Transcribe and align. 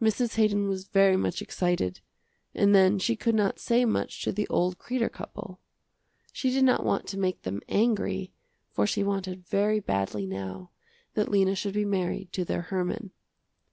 Mrs. 0.00 0.36
Haydon 0.36 0.68
was 0.68 0.86
very 0.86 1.16
much 1.16 1.42
excited, 1.42 1.98
and 2.54 2.72
then 2.72 3.00
she 3.00 3.16
could 3.16 3.34
not 3.34 3.58
say 3.58 3.84
much 3.84 4.22
to 4.22 4.30
the 4.30 4.46
old 4.46 4.78
Kreder 4.78 5.10
couple. 5.10 5.58
She 6.32 6.50
did 6.50 6.62
not 6.62 6.84
want 6.84 7.08
to 7.08 7.18
make 7.18 7.42
them 7.42 7.60
angry, 7.68 8.32
for 8.70 8.86
she 8.86 9.02
wanted 9.02 9.44
very 9.44 9.80
badly 9.80 10.24
now 10.24 10.70
that 11.14 11.32
Lena 11.32 11.56
should 11.56 11.74
be 11.74 11.84
married 11.84 12.32
to 12.34 12.44
their 12.44 12.62
Herman. 12.62 13.10